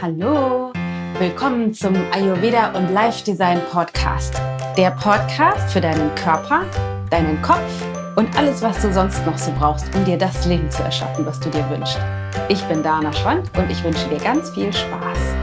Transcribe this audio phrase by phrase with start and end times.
[0.00, 0.72] Hallo,
[1.18, 4.34] willkommen zum Ayurveda und Life Design Podcast.
[4.76, 6.64] Der Podcast für deinen Körper,
[7.10, 7.84] deinen Kopf
[8.16, 11.40] und alles, was du sonst noch so brauchst, um dir das Leben zu erschaffen, was
[11.40, 12.00] du dir wünschst.
[12.48, 15.39] Ich bin Dana Schwand und ich wünsche dir ganz viel Spaß.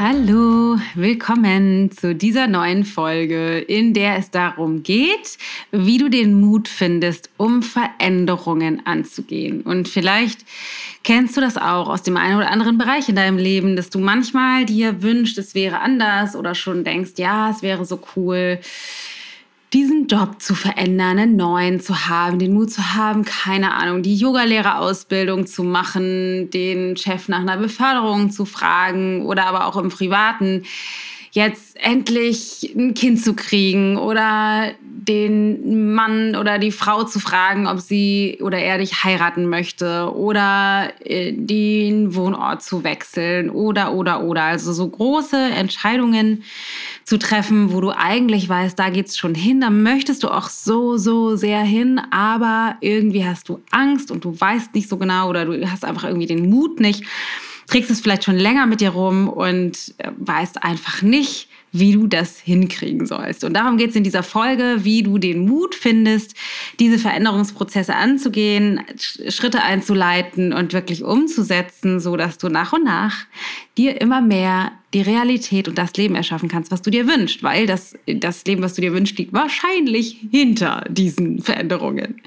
[0.00, 5.38] Hallo, willkommen zu dieser neuen Folge, in der es darum geht,
[5.72, 9.62] wie du den Mut findest, um Veränderungen anzugehen.
[9.62, 10.38] Und vielleicht
[11.02, 13.98] kennst du das auch aus dem einen oder anderen Bereich in deinem Leben, dass du
[13.98, 18.60] manchmal dir wünschst, es wäre anders oder schon denkst, ja, es wäre so cool
[19.72, 24.16] diesen Job zu verändern, einen neuen zu haben, den Mut zu haben, keine Ahnung, die
[24.16, 30.64] Yogalehrerausbildung zu machen, den Chef nach einer Beförderung zu fragen oder aber auch im Privaten
[31.32, 37.80] jetzt endlich ein Kind zu kriegen oder den Mann oder die Frau zu fragen, ob
[37.80, 44.42] sie oder er dich heiraten möchte oder äh, den Wohnort zu wechseln oder oder oder.
[44.42, 46.42] Also so große Entscheidungen
[47.08, 50.98] zu treffen, wo du eigentlich weißt, da geht's schon hin, da möchtest du auch so,
[50.98, 55.46] so sehr hin, aber irgendwie hast du Angst und du weißt nicht so genau oder
[55.46, 57.04] du hast einfach irgendwie den Mut nicht,
[57.66, 62.06] trägst es vielleicht schon länger mit dir rum und äh, weißt einfach nicht, wie du
[62.06, 63.44] das hinkriegen sollst.
[63.44, 66.34] Und darum geht es in dieser Folge, wie du den Mut findest,
[66.80, 68.80] diese Veränderungsprozesse anzugehen,
[69.28, 73.26] Schritte einzuleiten und wirklich umzusetzen, so dass du nach und nach
[73.76, 77.66] dir immer mehr die Realität und das Leben erschaffen kannst, was du dir wünschst, weil
[77.66, 82.20] das, das Leben, was du dir wünschst, liegt wahrscheinlich hinter diesen Veränderungen.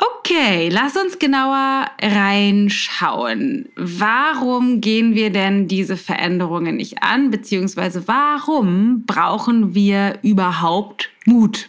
[0.00, 3.68] Okay, lass uns genauer reinschauen.
[3.76, 7.30] Warum gehen wir denn diese Veränderungen nicht an?
[7.30, 11.68] Beziehungsweise warum brauchen wir überhaupt Mut?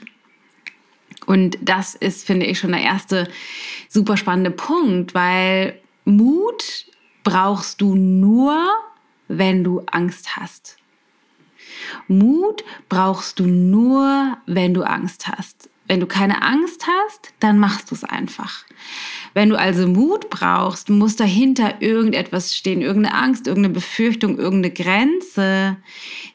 [1.26, 3.28] Und das ist, finde ich, schon der erste
[3.90, 6.86] super spannende Punkt, weil Mut
[7.24, 8.66] brauchst du nur,
[9.28, 10.78] wenn du Angst hast.
[12.08, 15.71] Mut brauchst du nur, wenn du Angst hast.
[15.92, 18.64] Wenn du keine Angst hast, dann machst du es einfach.
[19.34, 25.76] Wenn du also Mut brauchst, muss dahinter irgendetwas stehen, irgendeine Angst, irgendeine Befürchtung, irgendeine Grenze,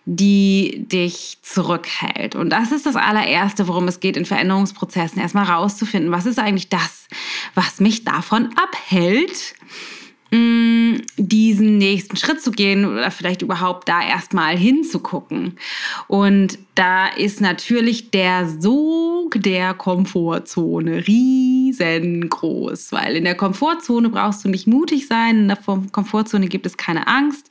[0.04, 2.34] die dich zurückhält.
[2.34, 6.68] Und das ist das allererste, worum es geht in Veränderungsprozessen, erstmal rauszufinden, was ist eigentlich
[6.68, 7.08] das,
[7.54, 9.54] was mich davon abhält,
[10.30, 15.56] Mm, diesen nächsten Schritt zu gehen oder vielleicht überhaupt da erstmal hinzugucken.
[16.08, 24.48] Und da ist natürlich der Sog der Komfortzone riesengroß, weil in der Komfortzone brauchst du
[24.48, 25.58] nicht mutig sein, in der
[25.92, 27.48] Komfortzone gibt es keine Angst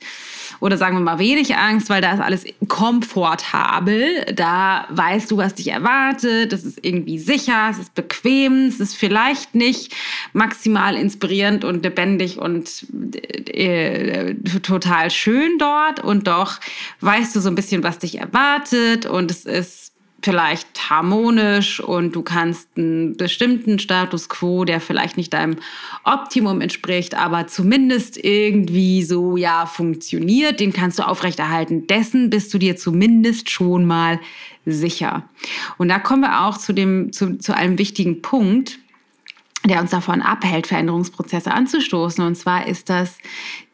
[0.60, 4.24] oder sagen wir mal wenig Angst, weil da ist alles komfortabel.
[4.34, 6.52] Da weißt du, was dich erwartet.
[6.52, 9.94] Das ist irgendwie sicher, es ist bequem, es ist vielleicht nicht
[10.32, 12.86] maximal inspirierend und lebendig und
[13.52, 16.00] äh, total schön dort.
[16.00, 16.60] Und doch
[17.00, 22.22] weißt du so ein bisschen, was dich erwartet und es ist vielleicht harmonisch und du
[22.22, 25.56] kannst einen bestimmten Status quo, der vielleicht nicht deinem
[26.04, 31.86] Optimum entspricht, aber zumindest irgendwie so ja funktioniert, den kannst du aufrechterhalten.
[31.86, 34.18] Dessen bist du dir zumindest schon mal
[34.64, 35.28] sicher.
[35.78, 38.78] Und da kommen wir auch zu dem zu, zu einem wichtigen Punkt,
[39.64, 42.24] der uns davon abhält, Veränderungsprozesse anzustoßen.
[42.24, 43.18] Und zwar ist das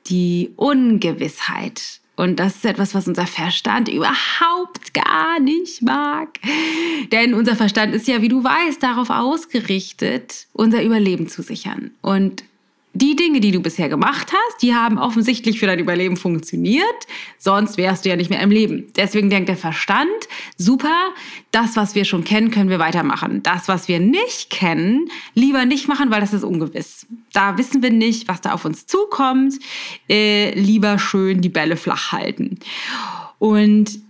[0.06, 2.01] die Ungewissheit.
[2.16, 6.38] Und das ist etwas, was unser Verstand überhaupt gar nicht mag.
[7.10, 11.92] Denn unser Verstand ist ja, wie du weißt, darauf ausgerichtet, unser Überleben zu sichern.
[12.02, 12.44] Und
[12.94, 16.84] die Dinge, die du bisher gemacht hast, die haben offensichtlich für dein Überleben funktioniert.
[17.38, 18.92] Sonst wärst du ja nicht mehr im Leben.
[18.96, 20.10] Deswegen denkt der Verstand,
[20.58, 21.08] super,
[21.52, 23.42] das, was wir schon kennen, können wir weitermachen.
[23.42, 27.06] Das, was wir nicht kennen, lieber nicht machen, weil das ist ungewiss.
[27.32, 29.54] Da wissen wir nicht, was da auf uns zukommt.
[30.08, 32.58] Äh, lieber schön die Bälle flach halten.
[33.38, 34.00] Und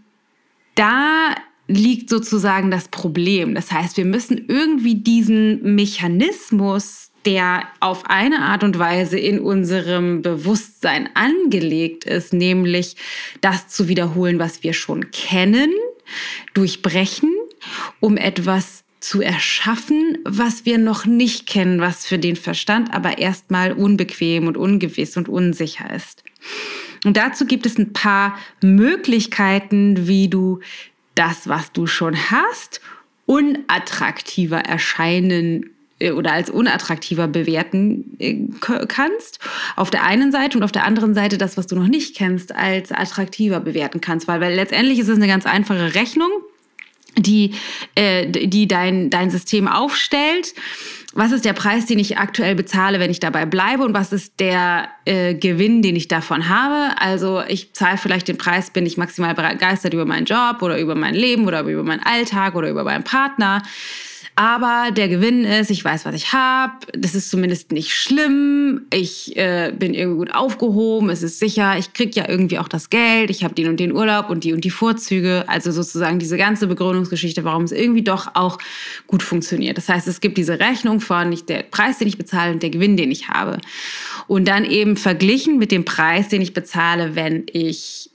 [0.74, 1.36] da
[1.68, 3.54] liegt sozusagen das Problem.
[3.54, 10.22] Das heißt, wir müssen irgendwie diesen Mechanismus der auf eine Art und Weise in unserem
[10.22, 12.96] Bewusstsein angelegt ist, nämlich
[13.40, 15.72] das zu wiederholen, was wir schon kennen,
[16.54, 17.32] durchbrechen,
[18.00, 23.72] um etwas zu erschaffen, was wir noch nicht kennen, was für den Verstand aber erstmal
[23.72, 26.22] unbequem und ungewiss und unsicher ist.
[27.04, 30.60] Und dazu gibt es ein paar Möglichkeiten, wie du
[31.16, 32.80] das, was du schon hast,
[33.26, 35.70] unattraktiver erscheinen
[36.10, 38.36] oder als unattraktiver bewerten äh,
[38.88, 39.38] kannst.
[39.76, 42.54] Auf der einen Seite und auf der anderen Seite das, was du noch nicht kennst,
[42.54, 44.26] als attraktiver bewerten kannst.
[44.26, 46.30] Weil, weil letztendlich ist es eine ganz einfache Rechnung.
[47.18, 47.54] die,
[47.94, 50.54] äh, die dein, dein System aufstellt.
[51.14, 53.84] Was ist der Preis, den ich aktuell bezahle, wenn ich dabei bleibe?
[53.84, 56.98] Und was ist der äh, Gewinn, den ich davon habe?
[56.98, 60.94] Also ich zahle vielleicht den Preis, bin ich maximal begeistert über meinen Job oder über
[60.94, 63.62] mein Leben oder über meinen Alltag oder über meinen Partner.
[64.34, 66.72] Aber der Gewinn ist, ich weiß, was ich habe.
[66.94, 68.86] Das ist zumindest nicht schlimm.
[68.90, 71.10] Ich äh, bin irgendwie gut aufgehoben.
[71.10, 71.76] Es ist sicher.
[71.78, 73.28] Ich kriege ja irgendwie auch das Geld.
[73.28, 75.44] Ich habe den und den Urlaub und die und die Vorzüge.
[75.48, 78.56] Also sozusagen diese ganze Begründungsgeschichte, warum es irgendwie doch auch
[79.06, 79.76] gut funktioniert.
[79.76, 82.70] Das heißt, es gibt diese Rechnung von nicht der Preis, den ich bezahle und der
[82.70, 83.58] Gewinn, den ich habe.
[84.28, 88.11] Und dann eben verglichen mit dem Preis, den ich bezahle, wenn ich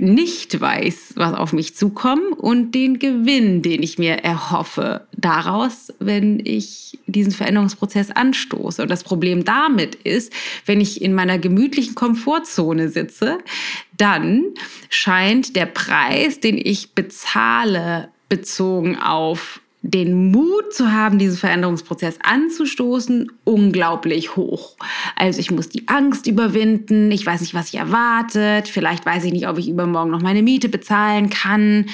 [0.00, 6.40] nicht weiß, was auf mich zukommt und den Gewinn, den ich mir erhoffe daraus, wenn
[6.44, 8.82] ich diesen Veränderungsprozess anstoße.
[8.82, 10.32] Und das Problem damit ist,
[10.66, 13.38] wenn ich in meiner gemütlichen Komfortzone sitze,
[13.96, 14.44] dann
[14.88, 23.32] scheint der Preis, den ich bezahle, bezogen auf den Mut zu haben, diesen Veränderungsprozess anzustoßen,
[23.44, 24.76] unglaublich hoch.
[25.16, 29.32] Also ich muss die Angst überwinden, ich weiß nicht, was ich erwartet, vielleicht weiß ich
[29.32, 31.86] nicht, ob ich übermorgen noch meine Miete bezahlen kann.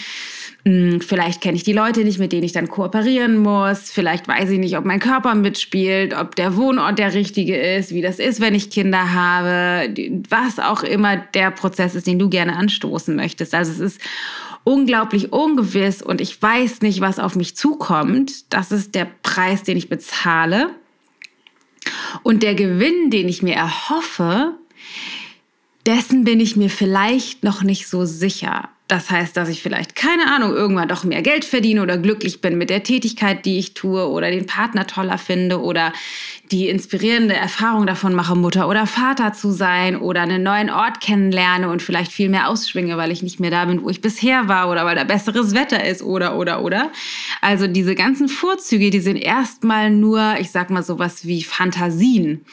[0.66, 3.92] Hm, vielleicht kenne ich die Leute nicht, mit denen ich dann kooperieren muss.
[3.92, 8.02] Vielleicht weiß ich nicht, ob mein Körper mitspielt, ob der Wohnort der richtige ist, wie
[8.02, 9.94] das ist, wenn ich Kinder habe,
[10.28, 13.54] was auch immer der Prozess ist, den du gerne anstoßen möchtest.
[13.54, 14.00] Also es ist
[14.66, 18.52] unglaublich ungewiss und ich weiß nicht, was auf mich zukommt.
[18.52, 20.70] Das ist der Preis, den ich bezahle.
[22.24, 24.58] Und der Gewinn, den ich mir erhoffe,
[25.86, 28.68] dessen bin ich mir vielleicht noch nicht so sicher.
[28.88, 32.56] Das heißt, dass ich vielleicht, keine Ahnung, irgendwann doch mehr Geld verdiene oder glücklich bin
[32.56, 35.92] mit der Tätigkeit, die ich tue oder den Partner toller finde oder
[36.52, 41.68] die inspirierende Erfahrung davon mache, Mutter oder Vater zu sein oder einen neuen Ort kennenlerne
[41.68, 44.70] und vielleicht viel mehr ausschwinge, weil ich nicht mehr da bin, wo ich bisher war
[44.70, 46.92] oder weil da besseres Wetter ist oder, oder, oder.
[47.40, 52.44] Also diese ganzen Vorzüge, die sind erstmal nur, ich sag mal sowas wie Fantasien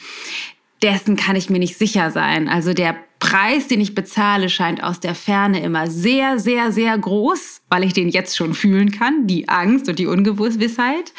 [0.82, 2.46] dessen kann ich mir nicht sicher sein.
[2.46, 2.94] Also der
[3.34, 7.92] Preis, den ich bezahle, scheint aus der Ferne immer sehr, sehr, sehr groß, weil ich
[7.92, 11.12] den jetzt schon fühlen kann, die Angst und die Ungewissheit.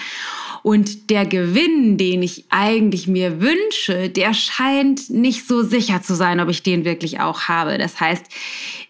[0.65, 6.39] Und der Gewinn, den ich eigentlich mir wünsche, der scheint nicht so sicher zu sein,
[6.39, 7.77] ob ich den wirklich auch habe.
[7.77, 8.25] Das heißt,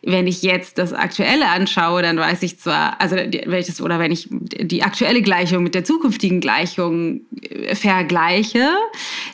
[0.01, 4.30] wenn ich jetzt das Aktuelle anschaue, dann weiß ich zwar, also das, oder wenn ich
[4.31, 8.69] die aktuelle Gleichung mit der zukünftigen Gleichung äh, vergleiche,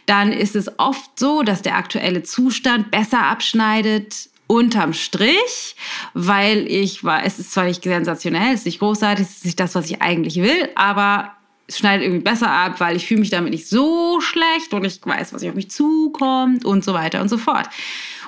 [0.07, 5.75] dann ist es oft so, dass der aktuelle Zustand besser abschneidet unterm Strich,
[6.15, 9.59] weil ich war, es ist zwar nicht sensationell, es ist nicht großartig, es ist nicht
[9.59, 11.33] das, was ich eigentlich will, aber
[11.67, 14.99] es schneidet irgendwie besser ab, weil ich fühle mich damit nicht so schlecht und ich
[15.03, 17.69] weiß, was auf mich zukommt und so weiter und so fort.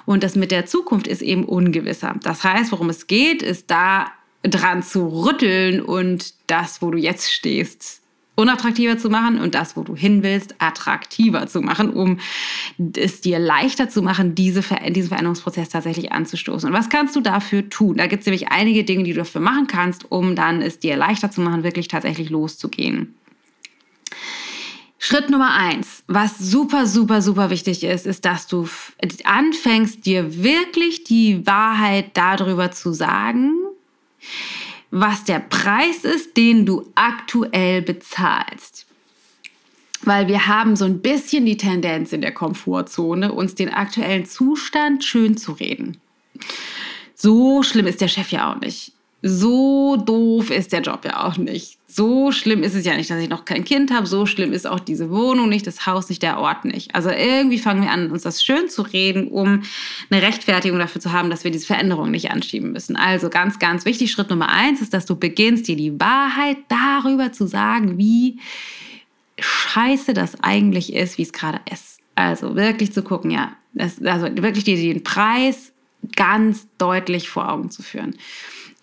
[0.06, 2.16] Und das mit der Zukunft ist eben ungewisser.
[2.24, 4.08] Das heißt, worum es geht, ist da
[4.44, 8.02] dran zu rütteln und das, wo du jetzt stehst,
[8.36, 12.20] unattraktiver zu machen und das, wo du hin willst, attraktiver zu machen, um
[12.96, 16.70] es dir leichter zu machen, diese Ver diesen Veränderungsprozess tatsächlich anzustoßen.
[16.70, 17.98] Und was kannst du dafür tun?
[17.98, 20.98] Da gibt es nämlich einige Dinge, die du dafür machen kannst, um dann es dir
[20.98, 23.14] leichter zu machen, wirklich tatsächlich loszugehen.
[25.06, 28.70] Schritt Nummer eins, was super, super, super wichtig ist, ist, dass du
[29.26, 33.52] anfängst, dir wirklich die Wahrheit darüber zu sagen,
[34.92, 38.86] was der Preis ist, den du aktuell bezahlst.
[40.04, 45.04] Weil wir haben so ein bisschen die Tendenz in der Komfortzone, uns den aktuellen Zustand
[45.04, 45.98] schön zu reden.
[47.14, 48.94] So schlimm ist der Chef ja auch nicht
[49.26, 51.78] so doof ist der Job ja auch nicht.
[51.88, 54.06] So schlimm ist es ja nicht, dass ich noch kein Kind habe.
[54.06, 56.94] So schlimm ist auch diese Wohnung nicht, das Haus nicht, der Ort nicht.
[56.94, 59.64] Also irgendwie fangen wir an, uns das schön zu reden, um
[60.10, 62.98] eine Rechtfertigung dafür zu haben, dass wir diese Veränderung nicht anschieben müssen.
[62.98, 67.32] Also ganz, ganz wichtig, Schritt Nummer eins ist, dass du beginnst, dir die Wahrheit darüber
[67.32, 68.40] zu sagen, wie
[69.40, 72.00] scheiße das eigentlich ist, wie es gerade ist.
[72.16, 75.72] Also wirklich zu gucken, ja, das, also wirklich dir den Preis
[76.18, 78.18] ganz deutlich vor Augen zu führen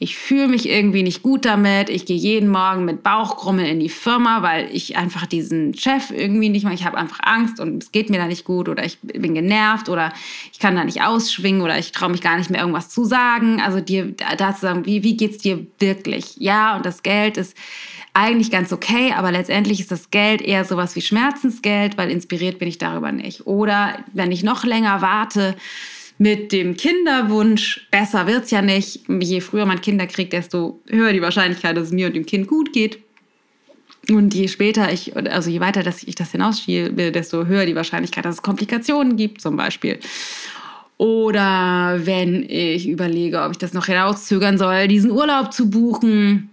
[0.02, 1.90] ich fühle mich irgendwie nicht gut damit.
[1.90, 6.48] Ich gehe jeden Morgen mit Bauchkrummeln in die Firma, weil ich einfach diesen Chef irgendwie
[6.48, 8.98] nicht mehr, ich habe einfach Angst und es geht mir da nicht gut oder ich
[9.02, 10.14] bin genervt oder
[10.52, 13.60] ich kann da nicht ausschwingen oder ich traue mich gar nicht mehr irgendwas zu sagen.
[13.60, 16.34] Also dir da zu sagen, wie, wie geht's dir wirklich?
[16.38, 17.54] Ja, und das Geld ist
[18.14, 22.68] eigentlich ganz okay, aber letztendlich ist das Geld eher sowas wie Schmerzensgeld, weil inspiriert bin
[22.68, 23.46] ich darüber nicht.
[23.46, 25.56] Oder wenn ich noch länger warte,
[26.20, 29.00] mit dem Kinderwunsch, besser wird es ja nicht.
[29.08, 32.46] Je früher man Kinder kriegt, desto höher die Wahrscheinlichkeit, dass es mir und dem Kind
[32.46, 32.98] gut geht.
[34.10, 38.26] Und je später ich, also je weiter dass ich das hinausschiebe, desto höher die Wahrscheinlichkeit,
[38.26, 39.98] dass es Komplikationen gibt, zum Beispiel.
[40.98, 46.49] Oder wenn ich überlege, ob ich das noch hinauszögern soll, diesen Urlaub zu buchen,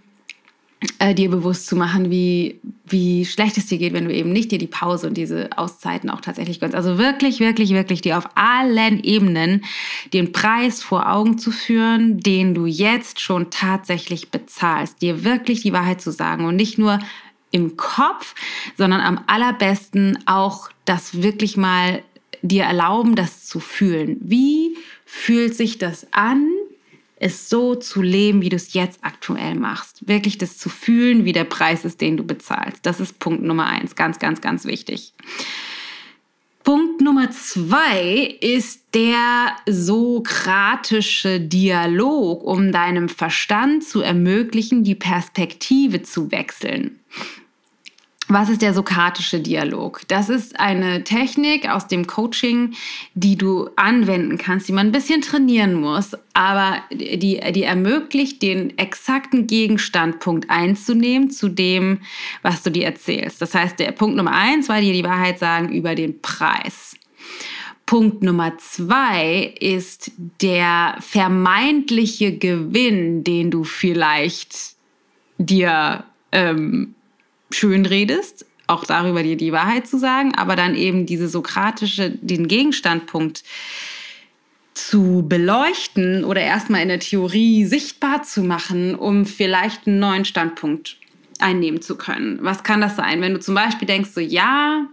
[1.00, 4.52] äh, dir bewusst zu machen, wie, wie schlecht es dir geht, wenn du eben nicht
[4.52, 6.76] dir die Pause und diese Auszeiten auch tatsächlich gönnst.
[6.76, 9.64] Also wirklich, wirklich, wirklich dir auf allen Ebenen
[10.12, 15.02] den Preis vor Augen zu führen, den du jetzt schon tatsächlich bezahlst.
[15.02, 17.00] Dir wirklich die Wahrheit zu sagen und nicht nur
[17.50, 18.34] im Kopf,
[18.76, 22.02] sondern am allerbesten auch das wirklich mal
[22.42, 24.16] dir erlauben, das zu fühlen.
[24.20, 26.48] Wie fühlt sich das an,
[27.20, 30.06] es so zu leben, wie du es jetzt aktuell machst.
[30.06, 32.86] Wirklich das zu fühlen, wie der Preis ist, den du bezahlst.
[32.86, 33.96] Das ist Punkt Nummer eins.
[33.96, 35.12] Ganz, ganz, ganz wichtig.
[36.62, 46.30] Punkt Nummer zwei ist der sokratische Dialog, um deinem Verstand zu ermöglichen, die Perspektive zu
[46.30, 47.00] wechseln.
[48.30, 50.02] Was ist der sokratische Dialog?
[50.08, 52.74] Das ist eine Technik aus dem Coaching,
[53.14, 58.76] die du anwenden kannst, die man ein bisschen trainieren muss, aber die, die ermöglicht, den
[58.76, 62.00] exakten Gegenstandpunkt einzunehmen zu dem,
[62.42, 63.40] was du dir erzählst.
[63.40, 66.96] Das heißt, der Punkt Nummer eins war dir die Wahrheit sagen über den Preis.
[67.86, 70.10] Punkt Nummer zwei ist
[70.42, 74.74] der vermeintliche Gewinn, den du vielleicht
[75.38, 76.94] dir ähm,
[77.50, 82.48] schön redest, auch darüber dir die Wahrheit zu sagen, aber dann eben diese sokratische, den
[82.48, 83.42] Gegenstandpunkt
[84.74, 90.96] zu beleuchten oder erstmal in der Theorie sichtbar zu machen, um vielleicht einen neuen Standpunkt
[91.40, 92.38] einnehmen zu können.
[92.42, 93.20] Was kann das sein?
[93.20, 94.86] Wenn du zum Beispiel denkst, so ja,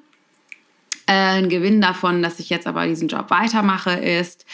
[1.08, 4.46] äh, ein Gewinn davon, dass ich jetzt aber diesen Job weitermache, ist,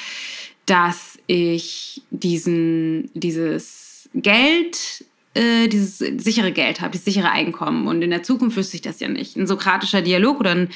[0.66, 7.88] dass ich diesen, dieses Geld äh, dieses sichere Geld habe, dieses sichere Einkommen.
[7.88, 9.38] Und in der Zukunft wüsste ich das ja nicht.
[9.38, 10.70] Ein sokratischer Dialog oder ein,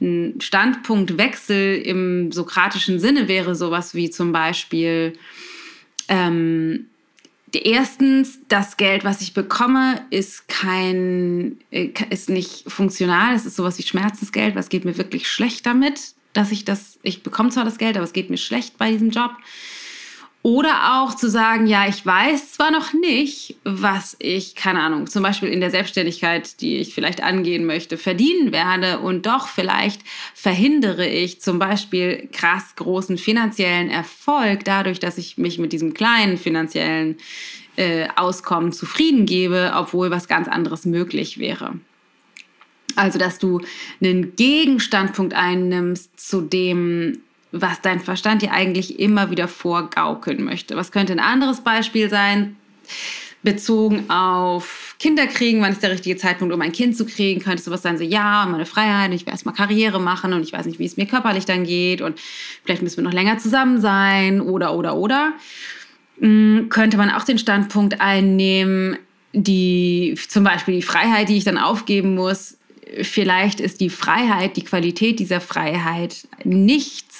[0.00, 5.12] ein Standpunktwechsel im sokratischen Sinne wäre sowas wie zum Beispiel,
[6.08, 6.86] ähm,
[7.52, 13.34] erstens, das Geld, was ich bekomme, ist kein, äh, ist nicht funktional.
[13.34, 17.22] Es ist sowas wie Schmerzensgeld, was geht mir wirklich schlecht damit, dass ich das, ich
[17.22, 19.32] bekomme zwar das Geld, aber es geht mir schlecht bei diesem Job.
[20.42, 25.22] Oder auch zu sagen, ja, ich weiß zwar noch nicht, was ich, keine Ahnung, zum
[25.22, 30.00] Beispiel in der Selbstständigkeit, die ich vielleicht angehen möchte, verdienen werde und doch vielleicht
[30.34, 36.38] verhindere ich zum Beispiel krass großen finanziellen Erfolg dadurch, dass ich mich mit diesem kleinen
[36.38, 37.18] finanziellen
[37.76, 41.74] äh, Auskommen zufrieden gebe, obwohl was ganz anderes möglich wäre.
[42.96, 43.60] Also, dass du
[44.00, 47.18] einen Gegenstandpunkt einnimmst zu dem,
[47.52, 50.76] was dein Verstand dir eigentlich immer wieder vorgaukeln möchte.
[50.76, 52.56] Was könnte ein anderes Beispiel sein?
[53.42, 57.40] Bezogen auf Kinder kriegen, wann ist der richtige Zeitpunkt, um ein Kind zu kriegen?
[57.40, 60.66] Könnte sowas sein, so ja, meine Freiheit, ich will erstmal Karriere machen und ich weiß
[60.66, 62.20] nicht, wie es mir körperlich dann geht und
[62.64, 65.32] vielleicht müssen wir noch länger zusammen sein oder, oder, oder.
[66.20, 68.98] Hm, könnte man auch den Standpunkt einnehmen,
[69.32, 72.58] die zum Beispiel die Freiheit, die ich dann aufgeben muss,
[73.02, 76.28] vielleicht ist die Freiheit, die Qualität dieser Freiheit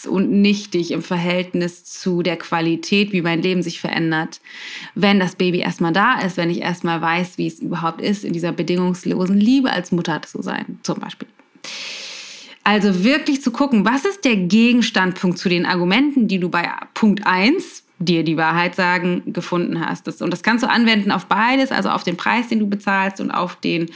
[0.00, 4.40] nichts und nichtig im Verhältnis zu der Qualität, wie mein Leben sich verändert,
[4.94, 8.32] wenn das Baby erstmal da ist, wenn ich erstmal weiß, wie es überhaupt ist, in
[8.32, 11.28] dieser bedingungslosen Liebe als Mutter zu sein, zum Beispiel.
[12.62, 17.26] Also wirklich zu gucken, was ist der Gegenstandpunkt zu den Argumenten, die du bei Punkt
[17.26, 20.06] 1 dir die Wahrheit sagen, gefunden hast.
[20.06, 23.20] Das, und das kannst du anwenden auf beides, also auf den Preis, den du bezahlst
[23.20, 23.90] und auf den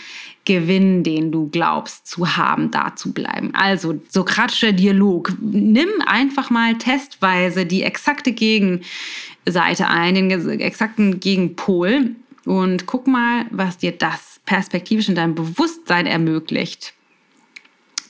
[0.45, 3.55] Gewinn, den du glaubst zu haben, da zu bleiben.
[3.55, 5.33] Also sokratischer Dialog.
[5.41, 12.11] Nimm einfach mal testweise die exakte Gegenseite ein, den exakten Gegenpol
[12.45, 16.93] und guck mal, was dir das perspektivisch in deinem Bewusstsein ermöglicht.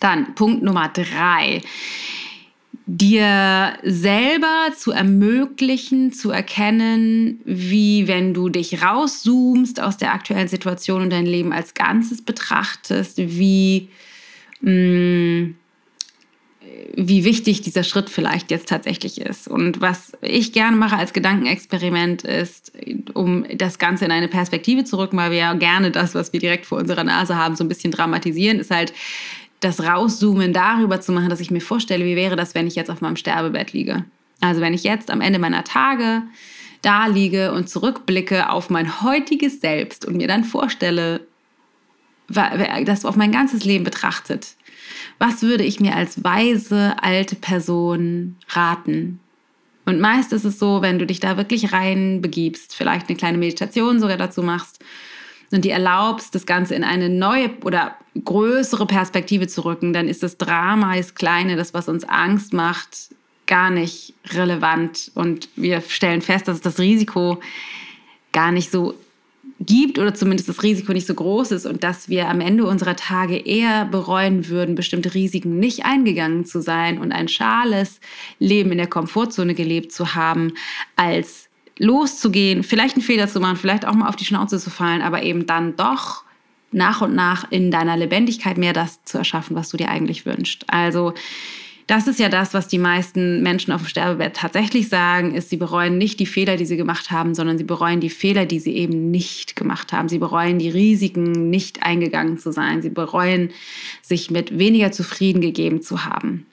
[0.01, 1.63] Dann Punkt Nummer drei
[2.87, 11.03] dir selber zu ermöglichen, zu erkennen, wie wenn du dich rauszoomst aus der aktuellen Situation
[11.03, 13.89] und dein Leben als Ganzes betrachtest, wie,
[14.61, 15.55] mh, mm,
[16.97, 19.49] wie wichtig dieser Schritt vielleicht jetzt tatsächlich ist.
[19.49, 22.73] Und was ich gerne mache als Gedankenexperiment ist,
[23.15, 26.41] um das Ganze in eine Perspektive zu rücken, weil wir ja gerne das, was wir
[26.41, 28.93] direkt vor unserer Nase haben, so ein bisschen dramatisieren, ist halt
[29.65, 32.91] das Rauszoomen darüber zu machen, dass ich mir vorstelle, wie wäre das, wenn ich jetzt
[32.91, 34.05] auf meinem Sterbebett liege.
[34.41, 36.23] Also wenn ich jetzt am Ende meiner Tage
[36.83, 41.27] da liege und zurückblicke auf mein heutiges Selbst und mir dann vorstelle,
[42.29, 44.55] das auf mein ganzes Leben betrachtet,
[45.19, 49.21] was würde ich mir als weise alte Person raten?
[49.87, 53.39] Und meist ist es so, wenn du dich da wirklich rein begibst, vielleicht eine kleine
[53.39, 54.83] Meditation sogar dazu machst
[55.55, 60.23] und dir erlaubst, das Ganze in eine neue oder größere Perspektive zu rücken, dann ist
[60.23, 63.11] das Drama, das Kleine, das, was uns Angst macht,
[63.47, 65.11] gar nicht relevant.
[65.15, 67.41] Und wir stellen fest, dass das Risiko
[68.33, 68.95] gar nicht so
[69.61, 72.97] gibt oder zumindest das Risiko nicht so groß ist und dass wir am Ende unserer
[72.97, 78.01] Tage eher bereuen würden, bestimmte Risiken nicht eingegangen zu sein und ein schales
[78.39, 80.53] Leben in der Komfortzone gelebt zu haben,
[80.97, 81.44] als
[81.79, 85.23] loszugehen, vielleicht einen Fehler zu machen, vielleicht auch mal auf die Schnauze zu fallen, aber
[85.23, 86.25] eben dann doch
[86.73, 90.65] nach und nach in deiner Lebendigkeit mehr das zu erschaffen, was du dir eigentlich wünschst.
[90.69, 91.15] Also
[91.87, 95.59] das ist ja das, was die meisten Menschen auf dem Sterbebett tatsächlich sagen, ist, sie
[95.59, 98.75] bereuen nicht die Fehler, die sie gemacht haben, sondern sie bereuen die Fehler, die sie
[98.75, 100.09] eben nicht gemacht haben.
[100.09, 102.81] Sie bereuen die Risiken, nicht eingegangen zu sein.
[102.81, 103.51] Sie bereuen,
[104.01, 106.47] sich mit weniger zufrieden gegeben zu haben.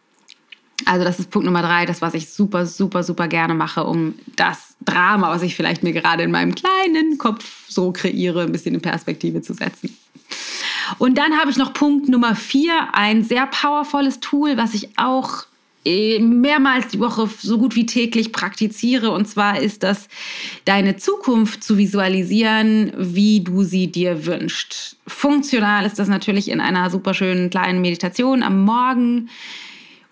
[0.86, 4.16] Also das ist Punkt Nummer drei, das, was ich super, super, super gerne mache, um
[4.36, 8.76] das Drama, was ich vielleicht mir gerade in meinem kleinen Kopf so kreiere, ein bisschen
[8.76, 9.98] in Perspektive zu setzen.
[10.98, 15.46] Und dann habe ich noch Punkt Nummer vier, ein sehr powervolles Tool, was ich auch
[15.84, 19.12] äh, mehrmals die Woche so gut wie täglich praktiziere.
[19.12, 20.08] Und zwar ist das,
[20.66, 24.98] deine Zukunft zu visualisieren, wie du sie dir wünschst.
[25.08, 29.30] Funktional ist das natürlich in einer super schönen kleinen Meditation am Morgen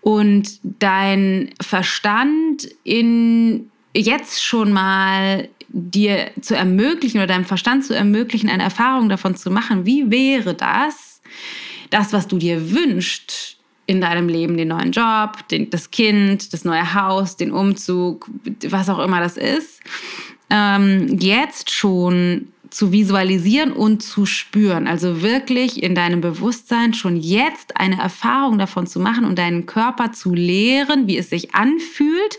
[0.01, 8.49] und dein Verstand in jetzt schon mal dir zu ermöglichen oder deinem Verstand zu ermöglichen,
[8.49, 11.21] eine Erfahrung davon zu machen, wie wäre das,
[11.89, 16.63] das, was du dir wünschst in deinem Leben, den neuen Job, den, das Kind, das
[16.63, 18.29] neue Haus, den Umzug,
[18.67, 19.81] was auch immer das ist,
[20.49, 24.87] ähm, jetzt schon zu visualisieren und zu spüren.
[24.87, 30.11] Also wirklich in deinem Bewusstsein schon jetzt eine Erfahrung davon zu machen und deinen Körper
[30.11, 32.37] zu lehren, wie es sich anfühlt,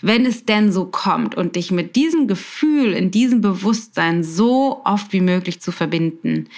[0.00, 5.12] wenn es denn so kommt und dich mit diesem Gefühl, in diesem Bewusstsein so oft
[5.12, 6.48] wie möglich zu verbinden.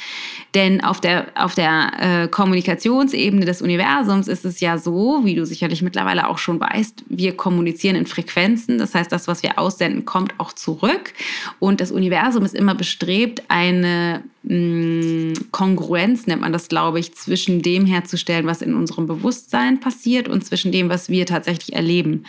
[0.55, 1.93] Denn auf der, auf der
[2.25, 7.05] äh, Kommunikationsebene des Universums ist es ja so, wie du sicherlich mittlerweile auch schon weißt,
[7.09, 8.79] wir kommunizieren in Frequenzen.
[8.79, 11.13] Das heißt, das, was wir aussenden, kommt auch zurück.
[11.59, 13.14] Und das Universum ist immer bestrebt,
[13.49, 19.07] eine mh, mm, Kongruenz, nennt man das, glaube ich, zwischen dem herzustellen, was in unserem
[19.07, 22.25] Bewusstsein passiert und zwischen dem, was wir tatsächlich erleben.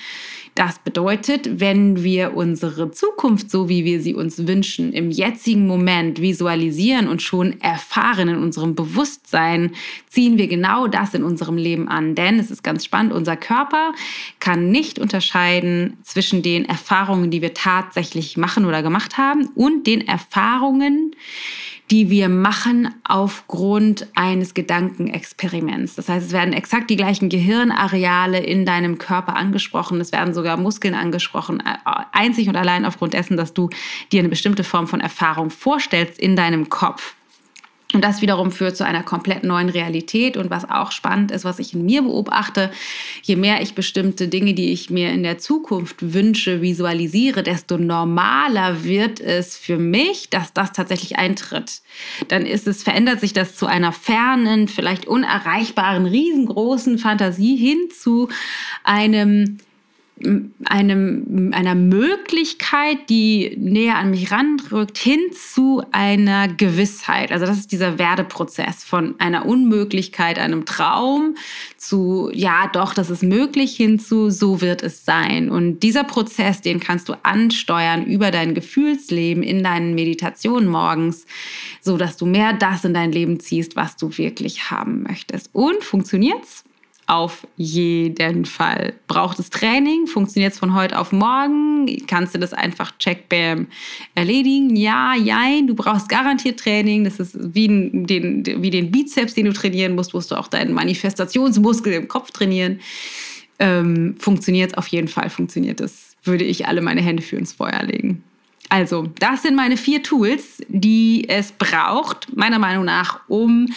[0.56, 6.22] Das bedeutet, wenn wir unsere Zukunft, so wie wir sie uns wünschen, im jetzigen Moment
[6.22, 9.72] visualisieren und schon erfahren in unserem Bewusstsein,
[10.08, 12.16] ziehen wir genau das in unserem Leben an.
[12.16, 13.92] Denn es ist ganz spannend, unser Körper
[14.40, 20.08] kann nicht unterscheiden zwischen den Erfahrungen, die wir tatsächlich machen oder gemacht haben und den
[20.08, 21.18] Erfahrungen,
[21.92, 25.96] die wir machen aufgrund eines Gedankenexperiments.
[25.96, 30.58] Das heißt, es werden exakt die gleichen Gehirnareale in deinem Körper angesprochen, es werden sogar
[30.58, 31.76] Muskeln angesprochen, äh,
[32.12, 33.70] einzig und allein aufgrund dessen, dass du
[34.12, 37.16] dir eine bestimmte Form von Erfahrung vorstellst in deinem Kopf.
[37.96, 40.36] Und das wiederum führt zu einer komplett neuen Realität.
[40.36, 42.70] Und was auch spannend ist, was ich in mir beobachte,
[43.24, 48.84] je mehr ich bestimmte Dinge, die ich mir in der Zukunft wünsche, visualisiere, desto normaler
[48.84, 51.82] wird es für mich, dass das tatsächlich eintritt.
[52.28, 58.28] Dann ist es, verändert sich das zu einer fernen, vielleicht unerreichbaren, riesengroßen Fantasie hin zu
[58.84, 59.60] einem
[60.64, 67.34] einem, einer Möglichkeit, die näher an mich randrückt, hin zu einer Gewissheit.
[67.34, 71.36] Also das ist dieser Werdeprozess von einer Unmöglichkeit, einem Traum
[71.78, 75.52] zu, ja doch, das ist möglich, hin zu, so wird es sein.
[75.52, 81.26] Und dieser Prozess, den kannst du ansteuern über dein Gefühlsleben in deinen Meditationen morgens,
[81.82, 85.50] so dass du mehr das in dein Leben ziehst, was du wirklich haben möchtest.
[85.54, 86.64] Und funktioniert's?
[87.08, 88.94] Auf jeden Fall.
[89.08, 90.08] Braucht es Training?
[90.08, 91.86] Funktioniert es von heute auf morgen?
[92.08, 93.68] Kannst du das einfach check, bam,
[94.16, 94.76] erledigen?
[94.76, 95.68] Ja, jein.
[95.68, 97.04] Du brauchst garantiert Training.
[97.04, 100.74] Das ist wie den, wie den Bizeps, den du trainieren musst, musst du auch deinen
[100.74, 102.80] Manifestationsmuskel im Kopf trainieren.
[103.60, 106.16] Ähm, funktioniert es auf jeden Fall, funktioniert es.
[106.24, 108.24] Würde ich alle meine Hände für ins Feuer legen.
[108.70, 113.68] Also, das sind meine vier Tools, die es braucht, meiner Meinung nach, um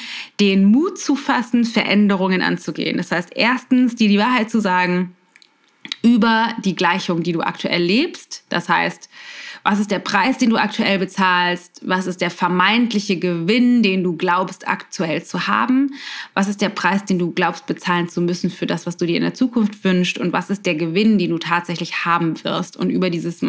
[0.41, 2.97] den Mut zu fassen, Veränderungen anzugehen.
[2.97, 5.15] Das heißt, erstens, dir die Wahrheit zu sagen
[6.03, 8.45] über die Gleichung, die du aktuell lebst.
[8.49, 9.09] Das heißt,
[9.65, 11.83] was ist der Preis, den du aktuell bezahlst?
[11.85, 15.93] Was ist der vermeintliche Gewinn, den du glaubst aktuell zu haben?
[16.35, 19.17] Was ist der Preis, den du glaubst bezahlen zu müssen für das, was du dir
[19.17, 20.19] in der Zukunft wünschst?
[20.19, 22.77] Und was ist der Gewinn, den du tatsächlich haben wirst?
[22.77, 23.43] Und über dieses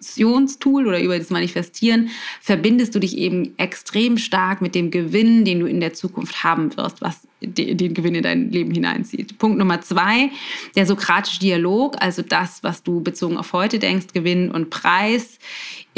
[0.00, 2.10] Manifestationstool oder über das Manifestieren
[2.40, 6.76] verbindest du dich eben extrem stark mit dem Gewinn, den du in der Zukunft haben
[6.76, 9.38] wirst, was den Gewinn in dein Leben hineinzieht.
[9.38, 10.30] Punkt Nummer zwei,
[10.76, 15.38] der sokratische Dialog, also das, was du bezogen auf heute denkst, Gewinn und Preis,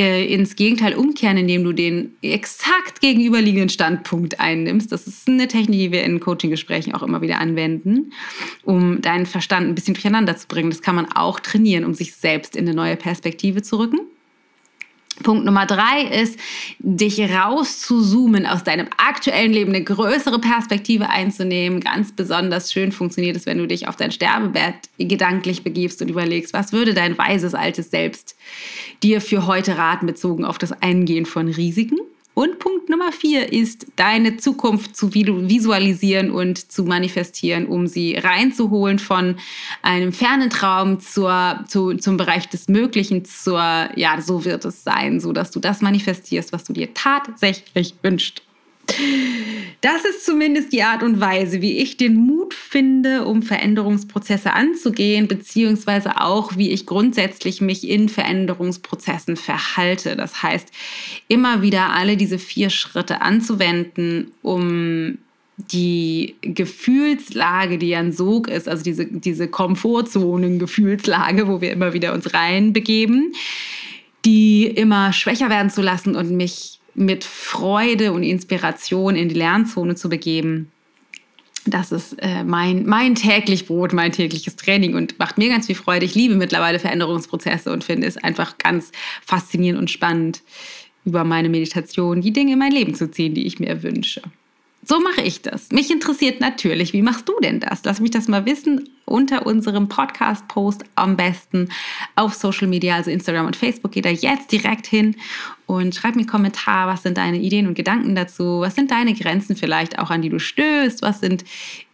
[0.03, 4.91] äh, ins Gegenteil umkehren, indem du den exakt gegenüberliegenden Standpunkt einnimmst.
[4.91, 8.12] Das ist eine Technik, die wir in Coaching-Gesprächen auch immer wieder anwenden,
[8.65, 10.71] um deinen Verstand ein bisschen durcheinander zu bringen.
[10.71, 14.01] Das kann man auch trainieren, um sich selbst in eine neue Perspektive zu rücken.
[15.22, 16.38] Punkt Nummer drei ist,
[16.79, 21.81] dich rauszuzoomen aus deinem aktuellen Leben, eine größere Perspektive einzunehmen.
[21.81, 26.53] Ganz besonders schön funktioniert es, wenn du dich auf dein Sterbebett gedanklich begibst und überlegst,
[26.53, 28.37] was würde dein weises altes Selbst
[29.03, 31.98] dir für heute raten, bezogen auf das Eingehen von Risiken.
[32.35, 38.99] Und Punkt Nummer vier ist, deine Zukunft zu visualisieren und zu manifestieren, um sie reinzuholen
[38.99, 39.37] von
[39.83, 43.61] einem fernen Traum zur, zu, zum Bereich des Möglichen, zur,
[43.97, 48.42] ja, so wird es sein, so dass du das manifestierst, was du dir tatsächlich wünschst.
[49.81, 55.29] Das ist zumindest die Art und Weise, wie ich den Mut finde, um Veränderungsprozesse anzugehen,
[55.29, 60.14] beziehungsweise auch, wie ich grundsätzlich mich in Veränderungsprozessen verhalte.
[60.16, 60.68] Das heißt,
[61.29, 65.18] immer wieder alle diese vier Schritte anzuwenden, um
[65.57, 72.14] die Gefühlslage, die ja ein Sog ist, also diese, diese Komfortzonen-Gefühlslage, wo wir immer wieder
[72.14, 73.33] uns reinbegeben,
[74.25, 79.94] die immer schwächer werden zu lassen und mich mit Freude und Inspiration in die Lernzone
[79.94, 80.70] zu begeben.
[81.64, 85.76] Das ist äh, mein, mein täglich Brot, mein tägliches Training und macht mir ganz viel
[85.76, 86.05] Freude.
[86.05, 88.90] Ich liebe mittlerweile Veränderungsprozesse und finde es einfach ganz
[89.24, 90.42] faszinierend und spannend,
[91.05, 94.22] über meine Meditation die Dinge in mein Leben zu ziehen, die ich mir wünsche.
[94.85, 95.71] So mache ich das.
[95.71, 97.83] Mich interessiert natürlich, wie machst du denn das?
[97.85, 101.68] Lass mich das mal wissen unter unserem Podcast-Post am besten
[102.16, 103.92] auf Social Media, also Instagram und Facebook.
[103.92, 105.14] Geh da jetzt direkt hin
[105.66, 108.61] und schreib mir einen Kommentar, was sind deine Ideen und Gedanken dazu?
[108.61, 111.03] Was sind deine Grenzen vielleicht auch, an die du stößt?
[111.03, 111.45] Was sind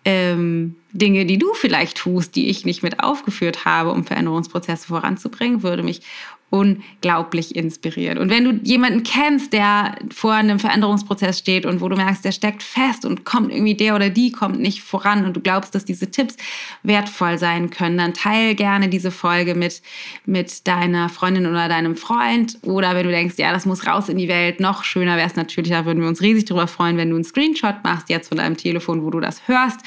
[0.06, 5.62] ähm, Dinge, die du vielleicht tust, die ich nicht mit aufgeführt habe, um Veränderungsprozesse voranzubringen?
[5.62, 6.00] Würde mich
[6.50, 8.18] unglaublich inspiriert.
[8.18, 12.32] Und wenn du jemanden kennst, der vor einem Veränderungsprozess steht und wo du merkst, der
[12.32, 15.84] steckt fest und kommt irgendwie der oder die kommt nicht voran und du glaubst, dass
[15.84, 16.36] diese Tipps
[16.82, 19.82] wertvoll sein können, dann teile gerne diese Folge mit,
[20.24, 22.58] mit deiner Freundin oder deinem Freund.
[22.62, 25.36] Oder wenn du denkst, ja, das muss raus in die Welt, noch schöner wäre es
[25.36, 28.38] natürlich, da würden wir uns riesig darüber freuen, wenn du einen Screenshot machst jetzt von
[28.38, 29.80] deinem Telefon, wo du das hörst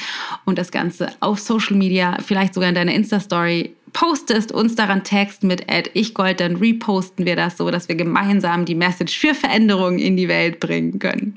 [0.46, 5.44] und das Ganze auf Social Media, vielleicht sogar in deiner Insta-Story postest, uns daran text
[5.44, 10.18] mit ichgold, dann reposten wir das so, dass wir gemeinsam die Message für Veränderungen in
[10.18, 11.36] die Welt bringen können.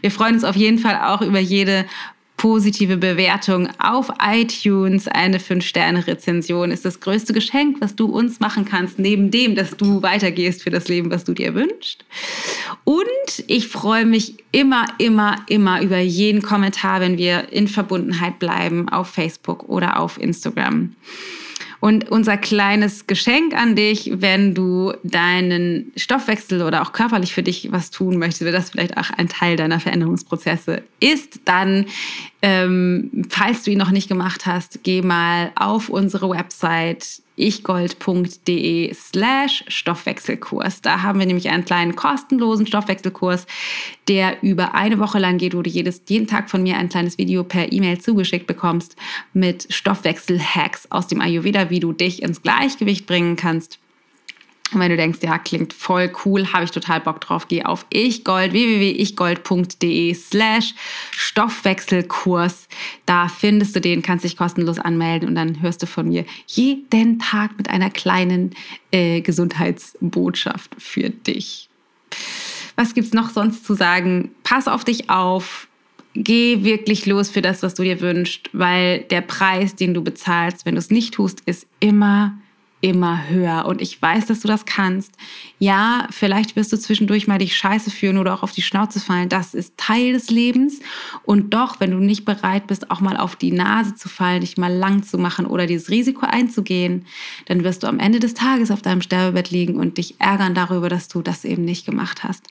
[0.00, 1.84] Wir freuen uns auf jeden Fall auch über jede
[2.38, 5.08] positive Bewertung auf iTunes.
[5.08, 10.02] Eine 5-Sterne-Rezension ist das größte Geschenk, was du uns machen kannst, neben dem, dass du
[10.02, 12.04] weitergehst für das Leben, was du dir wünschst.
[12.84, 18.88] Und ich freue mich immer, immer, immer über jeden Kommentar, wenn wir in Verbundenheit bleiben
[18.88, 20.94] auf Facebook oder auf Instagram.
[21.80, 27.70] Und unser kleines Geschenk an dich, wenn du deinen Stoffwechsel oder auch körperlich für dich
[27.70, 31.86] was tun möchtest, wenn das vielleicht auch ein Teil deiner Veränderungsprozesse ist, dann
[32.42, 39.64] ähm, falls du ihn noch nicht gemacht hast, geh mal auf unsere Website ichgold.de slash
[39.68, 40.82] Stoffwechselkurs.
[40.82, 43.46] Da haben wir nämlich einen kleinen kostenlosen Stoffwechselkurs,
[44.08, 47.18] der über eine Woche lang geht, wo du jedes, jeden Tag von mir ein kleines
[47.18, 48.96] Video per E-Mail zugeschickt bekommst
[49.32, 53.78] mit Stoffwechsel-Hacks aus dem Ayurveda, wie du dich ins Gleichgewicht bringen kannst
[54.72, 57.86] und wenn du denkst, ja, klingt voll cool, habe ich total Bock drauf, geh auf
[57.90, 60.74] ichgold, www.ichgold.de slash
[61.10, 62.68] Stoffwechselkurs.
[63.06, 67.18] Da findest du den, kannst dich kostenlos anmelden und dann hörst du von mir jeden
[67.18, 68.54] Tag mit einer kleinen
[68.90, 71.68] äh, Gesundheitsbotschaft für dich.
[72.76, 74.30] Was gibt es noch sonst zu sagen?
[74.44, 75.66] Pass auf dich auf.
[76.14, 80.66] Geh wirklich los für das, was du dir wünschst, weil der Preis, den du bezahlst,
[80.66, 82.38] wenn du es nicht tust, ist immer
[82.80, 83.66] immer höher.
[83.66, 85.12] Und ich weiß, dass du das kannst.
[85.58, 89.28] Ja, vielleicht wirst du zwischendurch mal dich scheiße fühlen oder auch auf die Schnauze fallen.
[89.28, 90.80] Das ist Teil des Lebens.
[91.24, 94.56] Und doch, wenn du nicht bereit bist, auch mal auf die Nase zu fallen, dich
[94.56, 97.06] mal lang zu machen oder dieses Risiko einzugehen,
[97.46, 100.88] dann wirst du am Ende des Tages auf deinem Sterbebett liegen und dich ärgern darüber,
[100.88, 102.46] dass du das eben nicht gemacht hast.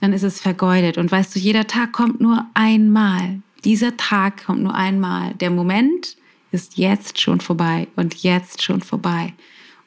[0.00, 0.96] Dann ist es vergeudet.
[0.96, 3.40] Und weißt du, jeder Tag kommt nur einmal.
[3.64, 5.34] Dieser Tag kommt nur einmal.
[5.34, 6.16] Der Moment
[6.52, 9.34] ist jetzt schon vorbei und jetzt schon vorbei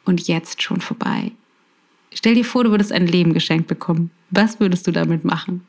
[0.09, 1.31] und jetzt schon vorbei.
[2.11, 4.09] Stell dir vor, du würdest ein Leben geschenkt bekommen.
[4.31, 5.61] Was würdest du damit machen?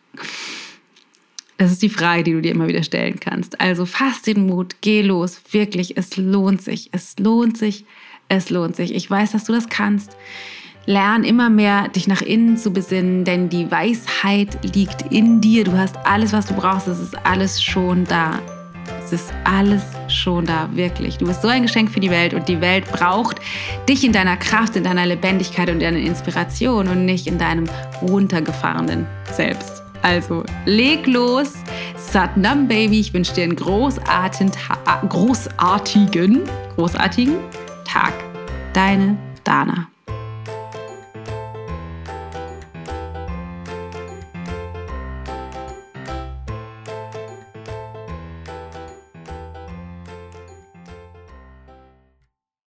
[1.58, 3.60] Das ist die Frage, die du dir immer wieder stellen kannst.
[3.60, 5.42] Also fass den Mut, geh los.
[5.50, 6.88] Wirklich, es lohnt sich.
[6.92, 7.84] Es lohnt sich.
[8.28, 8.94] Es lohnt sich.
[8.94, 10.16] Ich weiß, dass du das kannst.
[10.86, 15.64] Lern immer mehr, dich nach innen zu besinnen, denn die Weisheit liegt in dir.
[15.64, 16.88] Du hast alles, was du brauchst.
[16.88, 18.40] Es ist alles schon da.
[19.04, 21.18] Es ist alles schon da, wirklich.
[21.18, 23.40] Du bist so ein Geschenk für die Welt und die Welt braucht
[23.88, 27.68] dich in deiner Kraft, in deiner Lebendigkeit und deiner Inspiration und nicht in deinem
[28.02, 29.82] runtergefahrenen Selbst.
[30.02, 31.54] Also leg los,
[31.96, 33.00] Satnam Baby.
[33.00, 34.52] Ich wünsche dir einen großartigen,
[35.08, 36.40] großartigen,
[36.76, 37.36] großartigen
[37.84, 38.14] Tag.
[38.72, 39.88] Deine Dana.